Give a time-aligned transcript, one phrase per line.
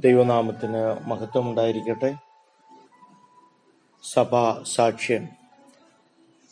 [0.00, 2.16] ദൈവനാമത്തിന് മഹത്വം ഉണ്ടായിരിക്കട്ടെ
[4.02, 5.28] സഭാ സാക്ഷ്യം.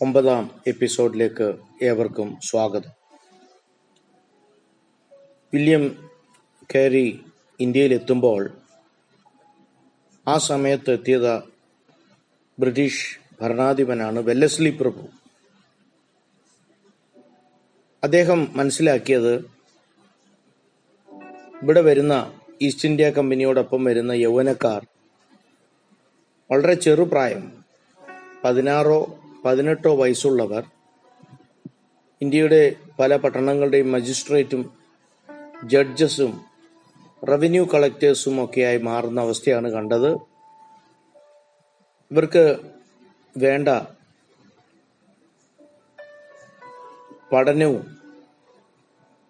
[0.00, 2.90] ഒമ്പതാം എപ്പിസോഡിലേക്ക് ഏവർക്കും സ്വാഗതം.
[5.54, 6.10] വില്യം
[6.74, 7.24] കാരി
[7.60, 8.50] ഇന്ത്യയിലെത്തുമ്പോൾ
[10.28, 11.42] ആ സമയത്ത് എത്തിയത്
[12.58, 15.06] ബ്രിട്ടീഷ് ഭരണാധിപനാണ് വെല്ലസ്ലി പ്രഭു.
[18.02, 19.34] അദ്ദേഹം മനസ്സിലാക്കിയത്
[21.62, 24.86] ഇവിടെ വരുന്ന ഈസ്റ്റ് ഇന്ത്യ കമ്പനിയോടൊപ്പം വരുന്ന യൗവനക്കാർ.
[26.50, 27.64] വളരെ ചെറുപ്രായം.
[28.44, 30.64] പതിനാറോ പതിനെട്ടോ വയസ്സുള്ളവർ.
[32.22, 34.70] ഇന്ത്യയുടെ പല പട്ടണങ്ങളുടെയും മജിസ്ട്രേറ്റും
[35.64, 36.44] ജഡ്ജസും
[37.28, 40.12] റവന്യൂ കളക്ടേഴ്സും ഒക്കെയായി മാറുന്ന അവസ്ഥയാണ് കണ്ടത്.
[42.10, 42.56] ഇവർക്ക്
[43.36, 43.68] വേണ്ട
[47.32, 47.97] പഠനവും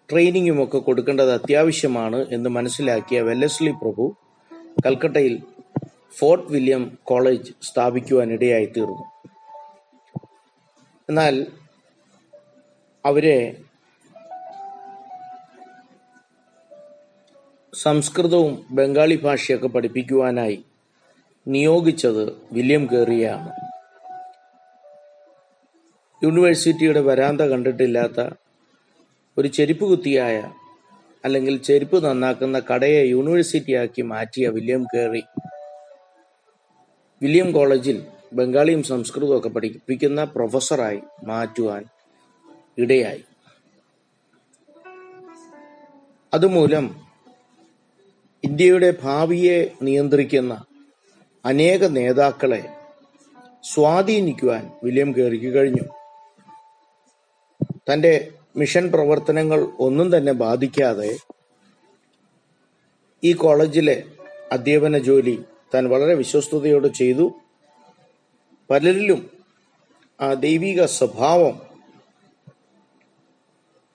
[0.09, 4.05] ട്രെയിനിങ്ങും ഒക്കെ കൊടുക്കേണ്ടത് അത്യാവശ്യമാണ് എന്ന് മനസ്സിലാക്കിയ വെല്ലസ്ലി പ്രഭു
[4.85, 5.35] കൽക്കട്ടയിൽ
[6.17, 9.05] ഫോർട്ട് വില്യം കോളേജ് സ്ഥാപിക്കുവാൻ ഇടയായി തീർന്നു
[11.09, 11.35] എന്നാൽ
[13.05, 13.37] അവരെ
[17.73, 20.57] സംസ്കൃതവും ബംഗാളി ഭാഷയൊക്കെ പഠിപ്പിക്കുവാനായി
[21.47, 23.51] നിയോഗിച്ചത് വില്യം കേറിയാണ്
[26.21, 28.21] യൂണിവേഴ്സിറ്റിയുടെ വരാന്ത കണ്ടിട്ടില്ലാത്ത
[29.39, 30.53] ഒരു ചെരുപ്പ് കുത്തിയായ
[31.25, 35.23] അല്ലെങ്കിൽ ചെരുപ്പ് നന്നാക്കുന്ന കടയെ യൂണിവേഴ്സിറ്റിയാക്കി മാറ്റിയ വില്യം കേറി.
[37.21, 41.85] വില്യം കോളേജിൽ ബംഗാളിയും സംസ്കൃതവും ഒക്കെ പഠിപ്പിക്കുന്ന പ്രൊഫസറായി മാറ്റുവാൻ
[42.77, 43.23] ഇടയായി.
[46.33, 46.95] അതുമൂലം
[48.43, 50.65] ഇന്ത്യയുടെ ഭാവിയെ നിയന്ത്രിക്കുന്ന
[51.45, 52.69] അനേക നേതാക്കളെ
[53.63, 55.83] സ്വാധീനിക്കുവാൻ വില്യം കേറിക്ക് കഴിഞ്ഞു.
[57.93, 61.11] തന്റെ മിഷൻ പ്രവർത്തനങ്ങൾ ഒന്നും തന്നെ ബാധിക്കാതെ
[63.23, 64.03] ഈ കോളേജിലെ
[64.51, 65.35] അധ്യാപന ജോലി
[65.73, 67.25] താൻ വളരെ വിശ്വസ്തയോടെ ചെയ്തു.
[68.69, 69.21] പലരിലും
[70.21, 71.55] ആ ദൈവിക സ്വഭാവം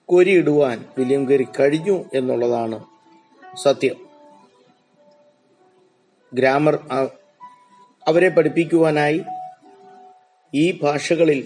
[0.05, 2.77] കോരിയിടുവാൻ വില്യം കയറി കഴിഞ്ഞു എന്നുള്ളതാണ്
[3.63, 3.97] സത്യം.
[6.33, 6.75] ഗ്രാമർ
[8.07, 9.19] അവരെ പഠിപ്പിക്കുവാനായി
[10.53, 11.39] ഈ ഭാഷകളിൽ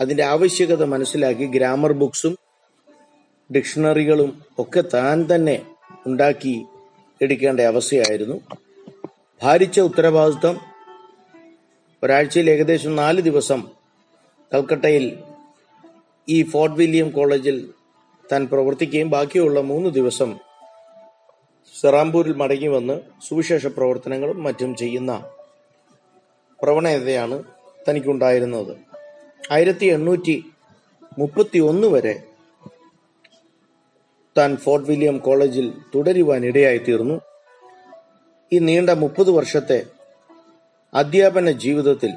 [0.00, 2.38] അതിന്റെ ആവശ്യകത മനസ്സിലാക്കി ഗ്രാമർ ബുക്സും
[3.54, 5.66] ഡിക്ഷണറികളും ഒക്കെ താൻ തന്നെ
[6.06, 6.66] ഉണ്ടാക്കി
[7.22, 8.40] എടുക്കേണ്ട അവസ്ഥയായിരുന്നു.
[9.42, 10.60] ഭാരിച്ച ഉത്തരവാദിത്വം
[12.02, 13.68] ഒരാഴ്ചയിൽ ഏകദേശം നാല് ദിവസം
[14.54, 15.18] കൽക്കട്ടയിൽ
[16.28, 17.70] ഈ ഫോർട്ട് വില്യം കോളേജിൽ
[18.32, 20.38] താൻ പ്രവർത്തിക്കുകയും ബാക്കിയുള്ള മൂന്ന് ദിവസം
[21.80, 25.30] സെറാംപൂരിൽ മടങ്ങി വന്ന് സുവിശേഷ പ്രവർത്തനങ്ങളും മറ്റും ചെയ്യുന്ന
[26.62, 27.42] പ്രവണതയാണ്
[27.88, 28.93] തനിക്കുണ്ടായിരുന്നത്.
[29.50, 30.36] ആയിരത്തി എണ്ണൂറ്റി
[31.18, 32.14] മുപ്പത്തി ഒന്ന് വരെ
[34.36, 37.16] താൻ ഫോർട്ട് വില്യം കോളേജിൽ തുടരുവാൻ ഇടയായി തീർന്നു
[38.52, 39.78] ഈ നീണ്ട മുപ്പത് വർഷത്തെ
[40.92, 42.12] അധ്യാപന ജീവിതത്തിൽ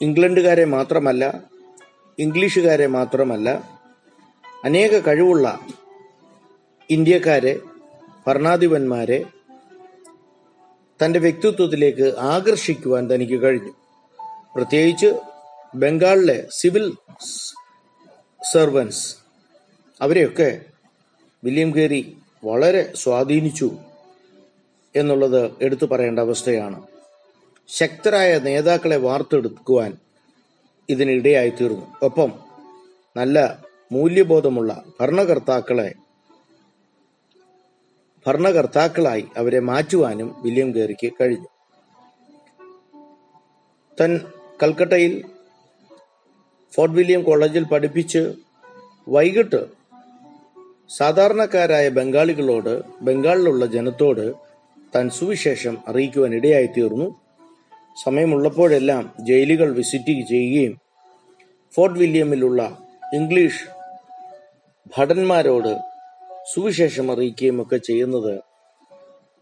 [0.00, 1.24] ഇംഗ്ലണ്ടുകാരെ മാത്രമല്ല
[2.18, 3.48] ഇംഗ്ലീഷുകാരെ മാത്രമല്ല
[4.64, 5.46] അനേക കഴിവുള്ള
[6.90, 7.54] ഇന്ത്യക്കാരെ
[8.26, 9.18] ഭരണാധിപന്മാരെ
[11.02, 13.72] തന്റെ വ്യക്തിത്വത്തിലേക്ക് ആകർഷിക്കുവാൻ തനിക്ക് കഴിഞ്ഞു.
[14.56, 15.20] പ്രത്യേകിച്ച്
[15.74, 16.92] ബംഗാളിലെ സിവിൽ
[18.52, 19.16] സർവൻസ്.
[20.02, 20.60] അവരെയൊക്കെ
[21.44, 23.78] വില്യം കേരി വളരെ സ്വാധീനിച്ചു
[24.96, 26.82] എന്നുള്ളത് എടുത്തു പറയേണ്ട അവസ്ഥയാണ്.
[27.68, 29.96] ശക്തരായ നേതാക്കളെ വാർത്തെടുക്കുവാൻ
[30.88, 32.32] ഇതിനിടയായി തീർന്നു ഒപ്പം
[33.16, 35.94] നല്ല മൂല്യബോധമുള്ള ഭരണകർത്താക്കളെ
[38.26, 41.48] ഭരണകർത്താക്കളായി അവരെ മാറ്റുവാനും വില്യം ഗേറിക്ക് കഴിഞ്ഞു.
[44.00, 44.20] തൻ
[44.62, 45.24] കൽക്കട്ടയിൽ
[46.74, 48.34] ഫോർട്ട് വില്യം കോളേജിൽ പഠിപ്പിച്ച്
[49.08, 49.66] വൈകിട്ട്
[50.98, 54.34] സാധാരണക്കാരായ ബംഗാളികളോട് ബംഗാളിലുള്ള ജനത്തോട്
[54.96, 57.20] തൻ സുവിശേഷം അറിയിക്കുവാൻ ഇടയായി തീർന്നു
[58.04, 60.80] സമയമുള്ളപ്പോഴെല്ലാം ജയിലുകൾ വിസിറ്റ് ചെയ്യുകയും
[61.74, 62.78] ഫോർട്ട് വില്യമിലുള്ള
[63.12, 63.64] ഇംഗ്ലീഷ്
[64.98, 65.93] ഭടന്മാരോട്
[66.52, 68.40] സുവിശേഷം അറിയിക്കുകയും ഒക്കെ ചെയ്യുന്നത്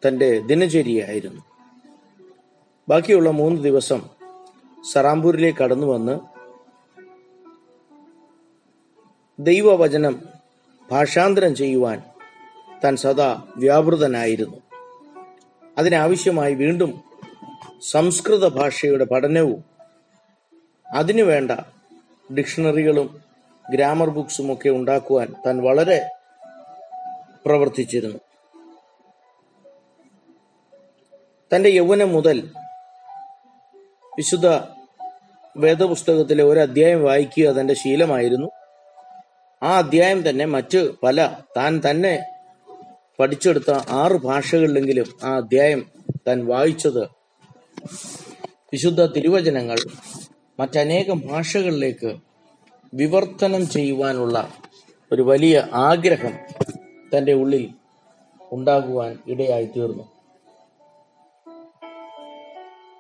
[0.09, 1.43] തന്റെ ദിനചര്യയായിരുന്നു.
[2.89, 4.03] ബാക്കിയുള്ള മൂന്ന് ദിവസം
[4.93, 6.21] സറാംപൂരിലേക്ക് കടന്നു വന്ന്
[9.39, 10.23] ദൈവവചനം
[10.91, 12.03] ഭാഷാന്തരം ചെയ്യുവാൻ
[12.85, 14.57] താൻ സദാ വ്യാപൃതനായിരുന്നു.
[15.79, 17.01] അതിനാവശ്യമായി വീണ്ടും
[17.91, 19.65] സംസ്കൃത ഭാഷയുടെ പഠനവും
[20.95, 21.51] അതിനുവേണ്ട
[22.35, 23.21] ഡിക്ഷണറികളും
[23.71, 26.11] ഗ്രാമർ ബുക്സും ഒക്കെ ഉണ്ടാക്കുവാൻ താൻ വളരെ
[27.47, 28.19] പ്രവർത്തിച്ചിരുന്നു.
[31.55, 32.49] തന്റെ യൗവനം മുതൽ
[34.19, 34.47] വിശുദ്ധ
[35.57, 38.51] വേദപുസ്തകത്തിലെ ഒരു അധ്യായം വായിക്കുക തന്റെ ശീലമായിരുന്നു.
[39.63, 42.25] ആ അധ്യായം തന്നെ മറ്റ് പല താൻ തന്നെ
[43.19, 45.91] പഠിച്ചെടുത്ത ആറ് ഭാഷകളിലെങ്കിലും ആ അധ്യായം
[46.29, 47.03] താൻ വായിച്ചത്.
[48.73, 49.79] വിശുദ്ധ തിരുവചനങ്ങൾ
[50.61, 52.17] മറ്റനേകം ഭാഷകളിലേക്ക്
[52.95, 54.55] വിവർത്തനം ചെയ്യുവാനുള്ള
[55.13, 56.35] ഒരു വലിയ ആഗ്രഹം
[57.15, 57.65] തന്റെ ഉള്ളിൽ
[58.53, 60.05] ഉണ്ടാകുവാൻ ഇടയായി തീർന്നു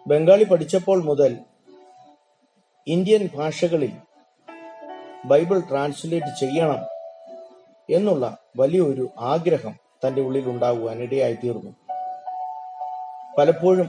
[0.06, 1.32] ബംഗാളി പഠിച്ചപ്പോൾ മുതൽ
[2.87, 3.93] ഇന്ത്യൻ ഭാഷകളിൽ
[5.25, 6.81] ബൈബിൾ ട്രാൻസ്ലേറ്റ് ചെയ്യണം
[7.88, 8.25] എന്നുള്ള
[8.56, 9.75] വലിയൊരു ആഗ്രഹം
[10.05, 11.73] തന്റെ ഉള്ളിൽ ഉണ്ടാകുവാൻ ഇടയായി തീർന്നു
[13.38, 13.88] പലപ്പോഴും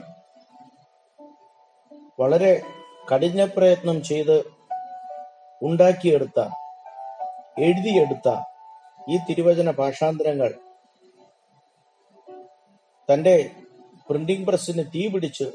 [2.20, 2.52] വളരെ
[3.12, 4.38] കഠിന പ്രയത്നം ചെയ്ത്
[5.62, 6.40] ഉണ്ടാക്കിയെടുത്ത
[7.60, 8.30] എഴുതിയെടുത്ത
[9.10, 10.54] ഈ തിരുവചന ഭാഷാന്തരങ്ങൾ
[13.10, 13.52] തന്റെ
[14.10, 15.48] പ്രിന്റിംഗ് പ്രസ്സിന് തീ പിടിച്ച്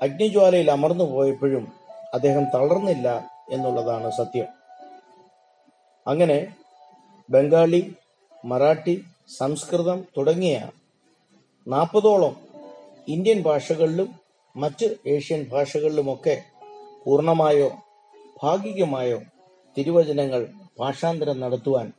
[0.00, 1.72] അഗ്നിജ്വാലയിൽ അമർന്നു പോയപ്പോഴും
[2.14, 3.08] അദ്ദേഹം തളർന്നില്ല
[3.50, 4.48] എന്നുള്ളതാണ് സത്യം.
[6.06, 6.54] അങ്ങനെ
[7.28, 7.96] ബംഗാളി
[8.44, 10.56] മറാഠി സംസ്കൃതം തുടങ്ങിയ
[11.66, 12.34] നാൽപ്പതോളം
[13.08, 14.18] ഇന്ത്യൻ ഭാഷകളിലും
[14.56, 16.42] മറ്റ് ഏഷ്യൻ ഭാഷകളിലുമൊക്കെ
[17.04, 17.68] പൂർണമായോ
[18.42, 19.18] ഭാഗികമായോ
[19.76, 20.46] തിരുവചനങ്ങൾ
[20.78, 21.92] ഭാഷാന്തരം നടത്തുവാൻ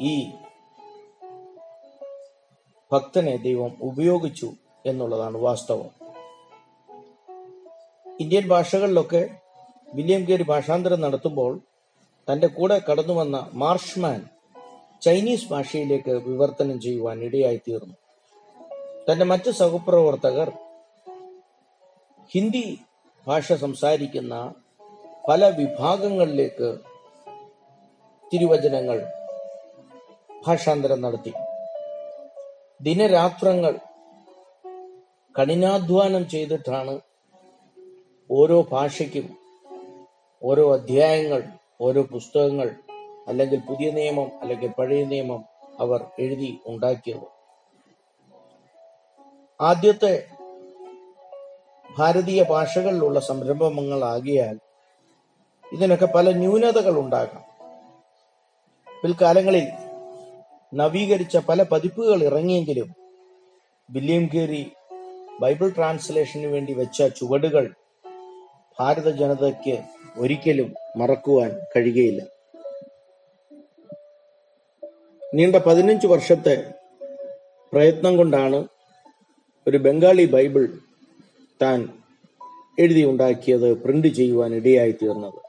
[0.00, 0.32] ഈ
[2.92, 4.52] ഭക്തനെ ദൈവം ഉപയോഗിച്ചു
[4.86, 5.90] എന്നുള്ളതാണ് വാസ്തവം.
[8.20, 9.30] ഇന്ത്യൻ ഭാഷകളിലൊക്കെ
[9.94, 11.60] വില്യം കേരി ഭാഷാന്തരം നടത്തുമ്പോൾ
[12.28, 14.28] തന്റെ കൂടെ കടന്നു വന്ന മാർഷ്മാൻ
[15.02, 17.94] ചൈനീസ് ഭാഷയിലേക്ക് വിവർത്തനം ചെയ്യുവാൻ ഇടയായി തീർന്നു
[19.10, 20.50] തന്റെ മറ്റ് സഹപ്രവർത്തകർ
[22.30, 22.78] ഹിന്ദി
[23.26, 24.34] ഭാഷ സംസാരിക്കുന്ന
[25.28, 26.78] പല വിഭാഗങ്ങളിലേക്ക്
[28.32, 28.98] തിരുവചനങ്ങൾ
[30.46, 31.32] ഭാഷാന്തരം നടത്തി.
[32.82, 33.78] ദിനരാത്രങ്ങൾ
[35.38, 37.00] കഠിനാധ്വാനം ചെയ്തിട്ടാണ്
[38.30, 39.38] ഓരോ ഭാഷയ്ക്കും
[40.44, 41.42] ഓരോ അധ്യായങ്ങൾ
[41.80, 42.70] ഓരോ പുസ്തകങ്ങൾ
[43.28, 45.44] അല്ലെങ്കിൽ പുതിയ നിയമം അല്ലെങ്കിൽ പഴയ നിയമം
[45.80, 47.26] അവർ എഴുതി ഉണ്ടാക്കിയത്.
[49.60, 50.26] ആദ്യത്തെ
[51.98, 54.58] ഭാരതീയ ഭാഷകളിലുള്ള സംരംഭങ്ങളാകിയാൽ
[55.72, 57.44] ഇതിനൊക്കെ പല ന്യൂനതകൾ ഉണ്ടാകാം.
[59.02, 59.89] പിൽക്കാലങ്ങളിൽ
[60.74, 62.94] നവീകരിച്ച പല പതിപ്പുകൾ ഇറങ്ങിയെങ്കിലും
[63.90, 64.72] വില്യം കേറി
[65.40, 67.74] ബൈബിൾ ട്രാൻസ്ലേഷന് വേണ്ടി വെച്ച ചുവടുകൾ
[68.80, 69.78] ഭാരത ജനതയ്ക്ക്
[70.18, 72.22] ഒരിക്കലും മറക്കുവാൻ കഴിയുകയില്ല.
[75.34, 76.72] നീണ്ട പതിനഞ്ച് വർഷത്തെ
[77.72, 78.68] പ്രയത്നം കൊണ്ടാണ്
[79.66, 80.78] ഒരു ബംഗാളി ബൈബിൾ
[81.62, 81.88] താൻ
[82.78, 85.40] എഴുതി ഉണ്ടാക്കിയത് പ്രിന്റ് ചെയ്യുവാൻ ഇടയായി തീർന്നത്.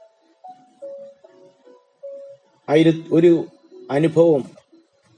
[3.12, 3.44] ഒരു
[3.90, 4.61] അനുഭവം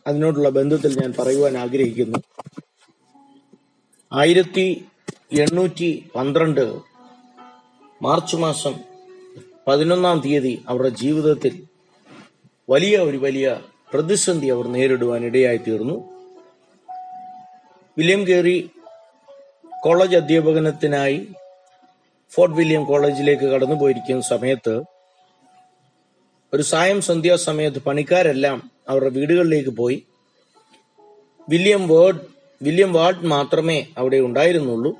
[0.06, 2.22] അതിനോടുള്ള ബന്ധത്തിൽ ഞാൻ പറയുവാൻ ആഗ്രഹിക്കുന്നു.
[4.12, 4.86] ആയിരത്തി
[5.32, 6.74] എണ്ണൂറ്റി പന്ത്രണ്ട്
[8.02, 8.74] മാർച്ച് മാസം
[9.66, 11.66] പതിനൊന്നാം തീയതി അവരുടെ ജീവിതത്തിൽ
[12.68, 13.60] വലിയ ഒരു വലിയ
[13.92, 15.96] പ്രതിസന്ധി അവർ നേരിടുവാൻ ഇടയായി തീർന്നു
[17.98, 18.70] വില്യം കേറി
[19.84, 21.28] കോളേജ് അധ്യാപകനത്തിനായി
[22.32, 24.82] ഫോർട്ട് വില്യം കോളേജിലേക്ക് കടന്നു പോയിരിക്കുന്ന സമയത്ത്
[26.52, 30.06] ഒരു സായം സന്ധ്യാസമയത്ത് പണിക്കാരെല്ലാം അവരുടെ വീടുകളിലേക്ക് പോയി.
[31.48, 32.22] വില്യം വേർഡ്
[32.62, 34.92] വില്യം വാർഡ് മാത്രമേ അവിടെ ഉണ്ടായിരുന്നുള്ളൂ.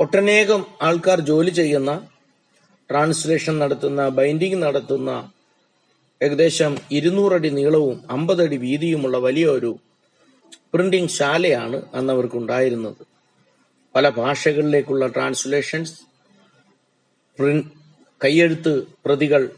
[0.00, 2.08] ഒട്ടനേകം ആൾക്കാർ ജോലി ചെയ്യുന്ന
[2.90, 5.30] ട്രാൻസ്ലേഷൻ നടത്തുന്ന ബൈൻഡിങ് നടത്തുന്ന
[6.22, 9.78] ഏകദേശം ഇരുന്നൂറടി നീളവും അമ്പതടി വീതിയുമുള്ള വലിയ ഒരു
[10.74, 13.02] പ്രിന്റിംഗ് ശാലയാണ് അന്ന് അവർക്കുണ്ടായിരുന്നത്
[13.94, 15.96] പല ഭാഷകളിലേക്കുള്ള ട്രാൻസ്ലേഷൻസ്
[18.20, 19.50] കയ്യെഴുത്ത് പ്രതികൾ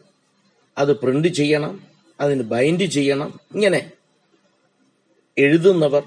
[0.77, 1.73] അത് പ്രിന്റ് ചെയ്യണം
[2.19, 3.81] അതിന് ബൈൻഡ് ചെയ്യണം ഇങ്ങനെ
[5.37, 6.05] എഴുതുന്നവർ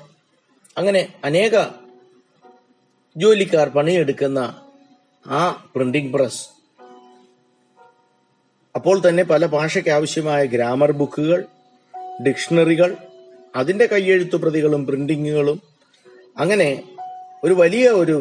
[0.77, 1.55] അങ്ങനെ അനേക
[3.15, 4.39] ജോലിക്കാർ പണിയെടുക്കുന്ന
[5.25, 5.41] ആ
[5.73, 6.43] പ്രിന്റിംഗ് പ്രസ്
[8.75, 11.39] അപ്പോൾ തന്നെ പല ഭാഷയ്ക്ക് ആവശ്യമായ ഗ്രാമർ ബുക്കുകൾ
[12.25, 12.89] ഡിക്ഷണറികൾ
[13.55, 15.57] അതിന്റെ കയ്യെഴുത്തു പ്രതികളും പ്രിന്റിങ്ങുകളും
[16.37, 16.69] അങ്ങനെ
[17.43, 18.17] ഒരു വലിയ ഒരു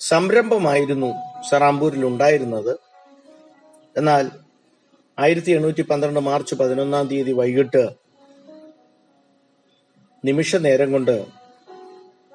[0.00, 1.10] സംരംഭമായിരുന്നു
[1.50, 2.72] സറാംപൂരിൽ ഉണ്ടായിരുന്നത്
[3.96, 4.30] എന്നാൽ
[5.18, 7.90] ആയിരത്തി എണ്ണൂറ്റി പന്ത്രണ്ട് മാർച്ച് പതിനൊന്നാം തീയതി വൈകിട്ട്
[10.24, 11.26] നിമിഷ നേരം കൊണ്ട്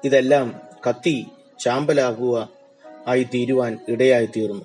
[0.04, 1.26] ഇതെല്ലാം കത്തി
[1.60, 2.48] ചാമ്പലാകുക
[3.06, 4.64] ആയി തീരുവാൻ ഇടയായി തീർന്നു.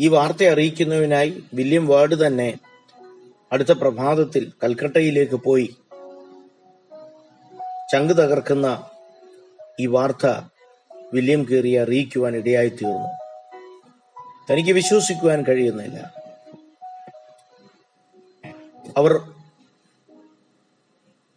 [0.00, 2.54] ഈ വാർത്ത അറിയിക്കുന്നതിനായി വില്യം വാർഡ് തന്നെ
[3.52, 5.76] അടുത്ത പ്രഭാതത്തിൽ കൽക്കട്ടയിലേക്ക് പോയി
[7.92, 8.84] ചങ്ക് തകർക്കുന്ന
[9.80, 10.26] ഈ വാർത്ത
[11.14, 13.27] വില്യം കീറിയെ അറിയിക്കുവാൻ ഇടയായി തീർന്നു.
[14.50, 16.14] തനിക്ക് വിശ്വസിക്കുവാൻ കഴിയുന്നില്ല.
[18.96, 19.12] അവർ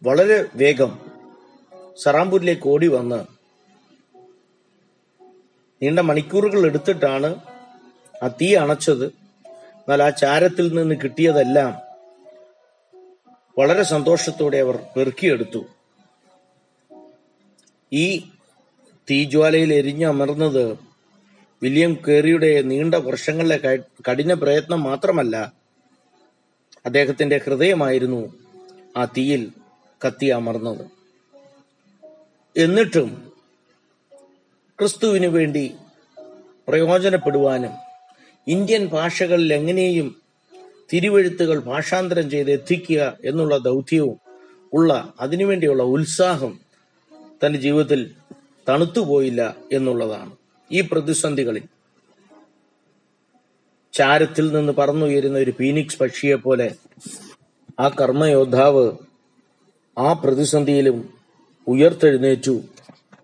[0.02, 0.98] വളരെ വേഗം
[2.02, 3.24] സറാംപൂരിലേക്ക് ഓടി വന്ന്
[5.82, 7.34] നീണ്ട മണിക്കൂറുകൾ എടുത്തിട്ടാണ്
[8.22, 9.06] ആ തീ അണച്ചത്.
[9.46, 11.72] എന്നാൽ ആ ചാരത്തിൽ നിന്ന് കിട്ടിയതെല്ലാം
[13.58, 15.66] വളരെ സന്തോഷത്തോടെ അവർ പെറുക്കിയെടുത്തു.
[17.92, 18.30] ഈ
[19.10, 20.91] തീജ്വാലയിൽ എരിഞ്ഞമർന്നത്
[21.62, 23.78] വില്യം കേറിയുടെ നീണ്ട വർഷങ്ങളിലെ
[24.08, 25.54] കഠിന പ്രയത്നം മാത്രമല്ല
[26.86, 28.34] അദ്ദേഹത്തിന്റെ ഹൃദയമായിരുന്നു
[28.96, 29.52] ആ തീയിൽ
[30.06, 30.90] കത്തി അമർന്നത്.
[32.56, 33.32] എന്നിട്ടും
[34.78, 35.74] ക്രിസ്തുവിനു വേണ്ടി
[36.68, 37.70] പ്രയോജനപ്പെടുവാനും
[38.48, 40.16] ഇന്ത്യൻ ഭാഷകളിൽ എങ്ങനെയും
[40.92, 44.20] തിരുവഴുത്തുകൾ ഭാഷാന്തരം ചെയ്ത് എത്തിക്കുക എന്നുള്ള ദൗത്യവും
[44.72, 46.60] ഉള്ള അതിനുവേണ്ടിയുള്ള ഉത്സാഹം
[47.44, 48.14] തന്റെ ജീവിതത്തിൽ
[48.68, 50.41] തണുത്തുപോയില്ല എന്നുള്ളതാണ്.
[50.70, 51.64] ഈ പ്രതിസന്ധികളിൽ.
[53.92, 56.74] ചാരത്തിൽ നിന്ന് പറന്നുയരുന്ന ഒരു ഫീനിക്സ് പക്ഷിയെ പോലെ
[57.80, 58.92] ആ കർമ്മയോദ്ധാവ്
[59.98, 61.14] ആ പ്രതിസന്ധിയിലും
[61.66, 62.62] ഉയർത്തെഴുന്നേറ്റു.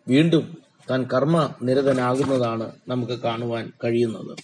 [0.09, 0.59] വീണ്ടും
[0.91, 4.37] താൻ കർമ്മ നിരതനാകുന്നതാണ് നമുക്ക് കാണുവാൻ കഴിയുന്നത്.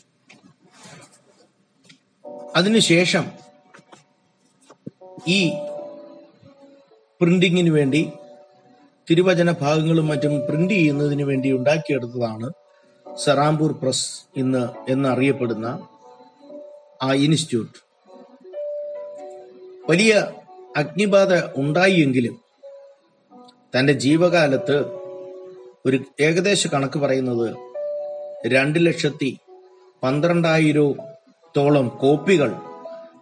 [2.56, 3.24] അതിനുശേഷം
[5.28, 5.50] ഈ
[7.20, 8.12] പ്രിന്റിങ്ങിന് വേണ്ടി
[9.10, 12.63] തിരുവചന ഭാഗങ്ങളും മറ്റും പ്രിന്റ് ചെയ്യുന്നതിന് വേണ്ടി ഉണ്ടാക്കിയെടുത്തതാണ്
[13.18, 15.88] സെറാംപൂർ പ്രസ് ഇന്ന് എന്നറിയപ്പെടുന്ന
[17.02, 17.78] ആ ഇൻസ്റ്റിറ്റ്യൂട്ട്.
[19.90, 20.26] വലിയ
[20.76, 22.40] അഗ്നിബാധ ഉണ്ടായിയെങ്കിലും
[23.76, 24.84] തന്റെ ജീവകാലത്ത്
[25.86, 27.56] ഒരു ഏകദേശ കണക്ക് പറയുന്നത്
[28.46, 29.40] രണ്ട് ലക്ഷത്തി
[30.02, 32.52] പന്ത്രണ്ടായിരത്തോളം കോപ്പികൾ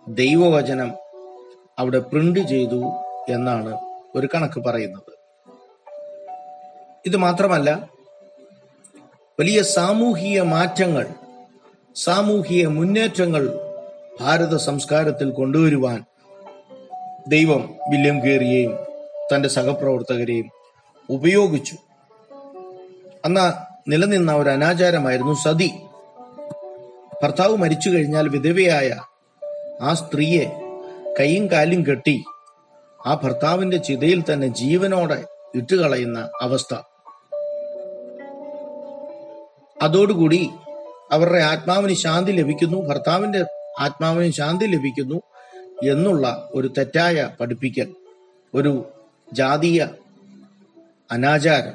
[0.09, 0.93] ദൈവവചനം
[1.79, 2.83] അവിടെ പ്രിന്റ് ചെയ്തു
[3.29, 3.79] എന്നാണ്
[4.15, 5.13] ഒരു കണക്ക് പറയുന്നത്.
[7.07, 7.89] ഇത് മാത്രമല്ല
[9.41, 11.07] വലിയ സാമൂഹിക മാറ്റങ്ങൾ
[11.97, 13.59] സാമൂഹിക മുന്നേറ്റങ്ങൾ
[14.21, 16.05] ഭാരത സംസ്കാരത്തിൽ കൊണ്ടുവരുവാൻ
[17.29, 18.79] ദൈവം വില്യം കേറിയെയും
[19.35, 20.51] തന്റെ സഹപ്രവർത്തകരെയും
[21.11, 21.77] ഉപയോഗിച്ചു.
[23.25, 23.47] അന്ന്
[23.91, 25.73] നിലനിന്ന ഒരു അനാചാരമായിരുന്നു സതി.
[27.23, 29.01] ഭർത്താവ് മരിച്ചു കഴിഞ്ഞാൽ വിധവയായ
[29.83, 30.47] ആ സ്ത്രീയെ
[31.21, 32.25] കൈയും കാലും കെട്ടി
[33.07, 35.25] ആ ഭർത്താവിന്റെ ചിതയിൽ തന്നെ ജീവനോടെ
[35.55, 36.75] ഇട്ടുകളയുന്ന അവസ്ഥ.
[39.83, 40.51] അതോടുകൂടി
[41.12, 43.45] അവരുടെ ആത്മാവിന് ശാന്തി ലഭിക്കുന്നു ഭർത്താവിന്റെ
[43.81, 45.23] ആത്മാവിന് ശാന്തി ലഭിക്കുന്നു
[45.91, 47.95] എന്നുള്ള ഒരു തെറ്റായ പഠിപ്പിക്കൽ
[48.55, 48.85] ഒരു
[49.33, 49.87] ജാതീയ
[51.11, 51.75] അനാചാരം.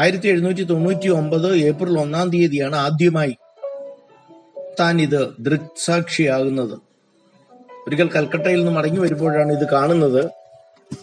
[0.00, 3.36] ആയിരത്തി എഴുന്നൂറ്റി തൊണ്ണൂറ്റി ഒമ്പത് ഏപ്രിൽ ഒന്നാം തീയതിയാണ് ആദ്യമായി
[4.80, 6.78] താൻ ഇത് ദൃക്സാക്ഷിയാകുന്നത്.
[7.86, 10.30] ഒരിക്കൽ കൽക്കട്ടയിൽ നിന്ന് മടങ്ങി വരുമ്പോഴാണ് ഇത് കാണുന്നത്.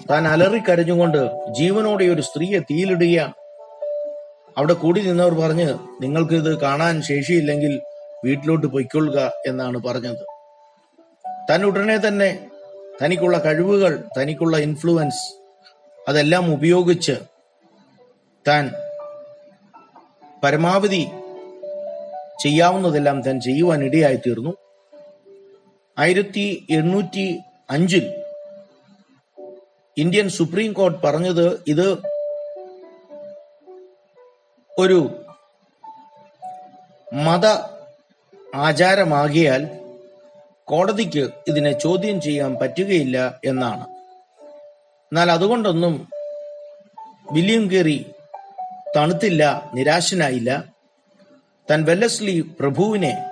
[0.10, 3.34] താൻ അലറി കരഞ്ഞുകൊണ്ട് ജീവനോടെ ഒരു സ്ത്രീയെ തീയിലിടുകയാണ്.
[4.60, 5.68] അവിടെ കൂടി നിന്നവർ പറഞ്ഞ്
[6.02, 7.74] നിങ്ങൾക്ക് ഇത് കാണാൻ ശേഷിയില്ലെങ്കിൽ
[8.26, 10.24] വീട്ടിലോട്ട് പൊയ്ക്കൊള്ളുക എന്നാണ് പറഞ്ഞത്.
[11.50, 12.30] തൻ ഉടനെ തന്നെ
[13.02, 15.22] തനിക്കുള്ള കഴിവുകൾ തനിക്കുള്ള ഇൻഫ്ലുവൻസ്
[16.08, 17.16] അതെല്ലാം ഉപയോഗിച്ച്
[18.48, 18.66] താൻ
[20.44, 21.04] പരമാവധി
[22.40, 24.54] ചെയ്യാവുന്നതെല്ലാം താൻ ചെയ്യുവാൻ ഇടയായി തീർന്നു
[25.98, 27.26] ആയിരത്തി എണ്ണൂറ്റി
[27.70, 28.06] അഞ്ചിൽ
[29.98, 31.88] ഇന്ത്യൻ സുപ്രീം കോർട്ട് പറഞ്ഞത് ഇത്
[34.80, 35.26] ഒരു
[37.14, 37.46] മത
[38.56, 39.68] ആചാരമാകിയാൽ
[40.66, 43.84] കോടതിക്ക് ഇതിനെ ചോദ്യം ചെയ്യാൻ പറ്റുകയില്ല എന്നാണ്.
[45.12, 46.10] എന്നാൽ അതുകൊണ്ടൊന്നും
[47.32, 48.06] വില്യം കേറി
[48.98, 50.66] തണുത്തില്ല നിരാശനായില്ല.
[51.72, 53.26] തൻ വെല്ലസ്ലി പ്രഭുവിനെ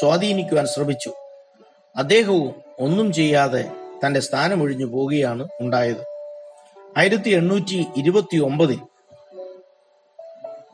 [0.00, 1.12] സ്വാധീനിക്കുവാൻ ശ്രമിച്ചു.
[1.96, 3.70] അദ്ദേഹവും ഒന്നും ചെയ്യാതെ
[4.06, 6.04] തന്റെ സ്ഥാനമൊഴിഞ്ഞു പോവുകയാണ് ഉണ്ടായത്.
[6.98, 8.80] ആയിരത്തി എണ്ണൂറ്റി ഇരുപത്തി ഒമ്പതിൽ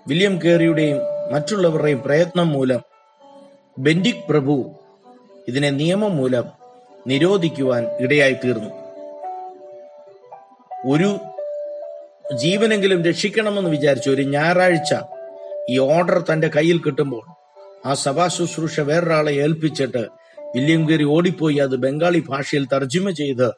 [0.08, 1.00] വില്യം കേറിയുടെയും
[1.32, 2.80] മറ്റുള്ളവരുടെയും പ്രയത്നം മൂലം
[3.78, 4.54] ബെൻഡിക് പ്രഭു
[5.48, 6.46] ഇതിനെ നിയമം മൂലം
[7.06, 8.70] നിരോധിക്കുവാൻ ഇടയായി തീർന്നു
[10.90, 11.10] ഒരു
[12.36, 14.92] ജീവനെങ്കിലും രക്ഷിക്കണമെന്ന് വിചാരിച്ചു ഒരു ഞായറാഴ്ച
[15.70, 17.24] ഈ ഓർഡർ തന്റെ കയ്യിൽ കിട്ടുമ്പോൾ
[17.86, 20.02] ആ സഭാ ശുശ്രൂഷ വേറൊരാളെ ഏൽപ്പിച്ചിട്ട്
[20.54, 23.48] വില്യം ഗേരി ഓടിപ്പോയി അത് ബംഗാളി ഭാഷയിൽ തർജിമ ചെയ്ത്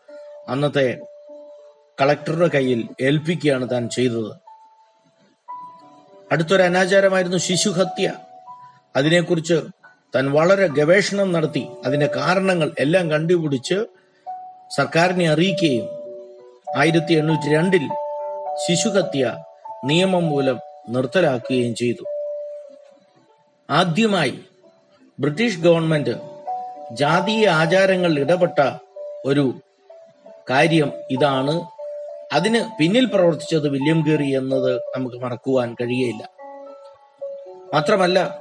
[0.48, 0.98] അന്നത്തെ
[2.00, 4.32] കളക്ടറുടെ കയ്യിൽ ഏൽപ്പിക്കുകയാണ് താൻ ചെയ്തത്.
[6.32, 8.14] അടുത്തൊരു അനാചാരമായിരുന്നു ശിശുഹത്യ
[8.96, 9.60] അതിനെക്കുറിച്ച്
[10.14, 11.68] താൻ വളരെ ഗവേഷണം നടത്തി.
[11.84, 13.84] അതിന്റെ കാരണങ്ങൾ എല്ലാം കണ്ടുപിടിച്ച്
[14.76, 15.88] സർക്കാരിനെ അറിയിക്കുകയും
[16.76, 17.88] ആയിരത്തി എണ്ണൂറ്റി രണ്ടിൽ
[18.66, 19.36] ശിശുഹത്യ
[19.84, 22.04] നിയമം മൂലം നിർത്തലാക്കുകയും ചെയ്തു.
[23.70, 24.44] ആദ്യമായി
[25.20, 26.14] ബ്രിട്ടീഷ് ഗവൺമെന്റ്
[26.92, 28.60] ജാതീയ ആചാരങ്ങളിൽ ഇടപെട്ട
[29.24, 29.54] ഒരു
[30.50, 31.73] കാര്യം ഇതാണ്
[32.34, 36.28] അതിന് പിന്നിൽ പ്രവർത്തിച്ചത് വില്യം ഗേറി എന്നത് നമുക്ക് മറക്കുവാൻ കഴിയയില്ല.
[37.74, 38.38] മാത്രമല്ല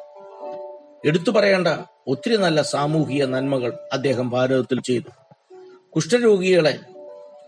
[1.05, 1.67] എടുത്തു പറയേണ്ട
[2.07, 5.09] ഒത്തിരി നല്ല സാമൂഹിക നന്മകൾ അദ്ദേഹം ഭാരതത്തിൽ ചെയ്തു.
[5.95, 6.79] കുഷ്ഠരോഗികളെ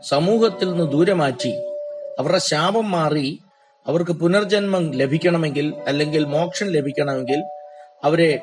[0.03, 1.51] സമൂഹത്തിൽ നിന്ന് ദൂരമാറ്റി
[2.19, 3.39] അവരുടെ ശാപം മാറി
[3.87, 7.43] അവർക്ക് പുനർജന്മം ലഭിക്കണമെങ്കിൽ അല്ലെങ്കിൽ മോക്ഷം ലഭിക്കണമെങ്കിൽ
[8.03, 8.39] അവരെ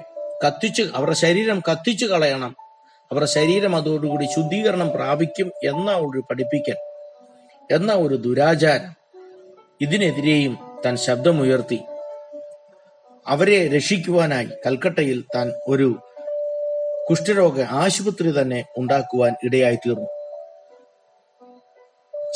[0.47, 2.57] കത്തിച്ച് അവരുടെ ശരീരം കത്തിച്ചു കളയണം.
[3.11, 6.92] അവരുടെ ശരീരം അതോടുകൂടി ശുദ്ധീകരണം പ്രാപിക്കും എന്ന ഒരു പഠിപ്പിക്കൽ.
[7.73, 8.97] എന്ന ഒരു ദുരാചാരം
[9.81, 11.81] ഇതിനെതിരെയും താൻ ശബ്ദമുയർത്തി.
[13.27, 15.99] അവരെ രക്ഷിക്കുവാനായി കൽക്കട്ടയിൽ താൻ ഒരു
[17.11, 20.07] കുഷ്ഠരോഗ ആശുപത്രി തന്നെ ഉണ്ടാക്കുവാൻ ഇടയായി തീർന്നു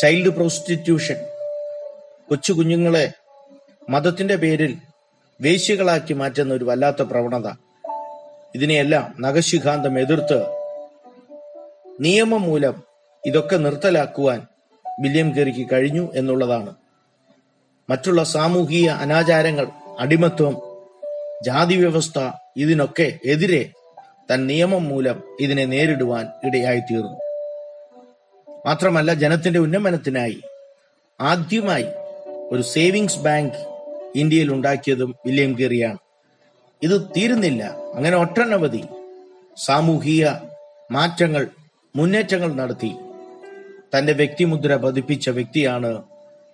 [0.03, 1.17] ചൈൽഡ് പ്രോസ്റ്റിറ്റ്യൂഷൻ.
[2.29, 3.13] കൊച്ചു കുഞ്ഞുങ്ങളെ
[3.91, 4.77] മതത്തിന്റെ പേരിൽ
[5.41, 7.49] വേശ്യകളാക്കി മാറ്റുന്ന ഒരു വല്ലാത്ത പ്രവണത.
[8.55, 10.47] ഇതിനെയെല്ലാം നഖശിഖാന്തം എതിർത്ത്
[12.01, 12.83] നിയമം മൂലം
[13.27, 14.47] ഇതൊക്കെ നിർത്തലാക്കുവാൻ
[15.01, 16.75] വില്യം കെറിക്ക് കഴിഞ്ഞു എന്നുള്ളതാണ്.
[17.91, 20.57] മറ്റുള്ള സാമൂഹിക അനാചാരങ്ങൾ അടിമത്വം
[21.45, 23.71] ജാതി വ്യവസ്ഥ ഇതിനൊക്കെ എതിരെ
[24.31, 27.19] തൻ നിയമം മൂലം ഇതിനെ നേരിടുവാൻ ഇടയായിത്തീർന്നു.
[28.67, 30.43] മാത്രമല്ല ജനത്തിന്റെ ഉന്നമനത്തിനായി
[31.21, 31.87] ആദ്യമായി
[32.51, 33.55] ഒരു സേവിങ്സ് ബാങ്ക്
[34.15, 35.99] ഇന്ത്യയിൽ ഉണ്ടാക്കിയതും വില്യം കെറിയാണ്
[36.83, 37.77] ഇത് തീരുന്നില്ല.
[37.95, 38.85] അങ്ങനെ ഒട്ടനവധി
[39.57, 40.27] സാമൂഹിക
[40.91, 41.47] മാറ്റങ്ങൾ
[41.97, 42.93] മുന്നേറ്റങ്ങൾ നടത്തി.
[43.95, 46.03] തന്റെ വ്യക്തിമുദ്ര പതിപ്പിച്ച വ്യക്തിയാണ്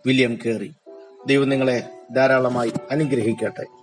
[0.07, 0.73] വില്യം കേറി.
[1.27, 3.82] ദൈവം നിങ്ങളെ ധാരാളമായി അനുഗ്രഹിക്കട്ടെ.